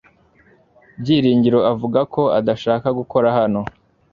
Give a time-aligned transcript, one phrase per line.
[1.01, 3.61] Byiringiro avuga ko adashaka gukora hano